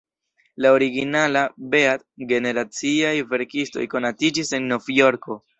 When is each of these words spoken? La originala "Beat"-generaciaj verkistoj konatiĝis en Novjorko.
La 0.65 0.71
originala 0.77 1.43
"Beat"-generaciaj 1.75 3.13
verkistoj 3.35 3.87
konatiĝis 3.95 4.55
en 4.61 4.71
Novjorko. 4.75 5.43